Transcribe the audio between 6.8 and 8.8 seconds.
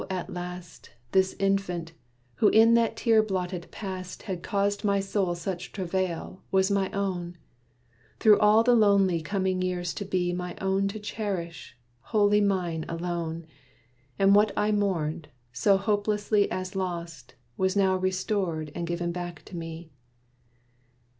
own: Through all the